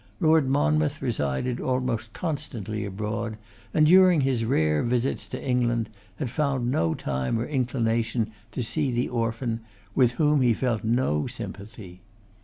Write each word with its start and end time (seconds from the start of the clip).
Lord 0.19 0.49
Monmouth 0.49 0.99
resided 0.99 1.59
almost 1.61 2.11
constantly 2.11 2.85
abroad, 2.85 3.37
and 3.71 3.85
during 3.85 4.21
his 4.21 4.43
rare 4.45 4.81
visits 4.81 5.27
to 5.27 5.47
England 5.47 5.89
had 6.15 6.31
found 6.31 6.71
no 6.71 6.95
time 6.95 7.37
or 7.39 7.45
inclination 7.45 8.31
to 8.53 8.63
see 8.63 8.91
the 8.91 9.09
orphan, 9.09 9.59
with 9.93 10.13
whom 10.13 10.41
he 10.41 10.55
felt 10.55 10.83
no 10.83 11.27
sympathy. 11.27 12.01